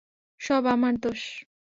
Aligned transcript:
সব 0.39 0.63
আমার 0.65 0.93
দোষ। 1.03 1.21